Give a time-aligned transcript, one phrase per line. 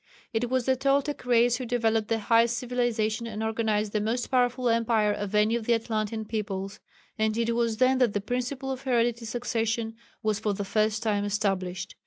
[0.33, 4.67] It was the Toltec race who developed the highest civilization and organized the most powerful
[4.67, 6.79] empire of any of the Atlantean peoples,
[7.19, 11.23] and it was then that the principle of hereditary succession was for the first time
[11.23, 11.93] established.